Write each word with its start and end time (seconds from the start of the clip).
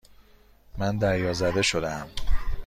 من 0.77 0.97
دریازده 0.97 1.61
شدهام. 1.61 2.09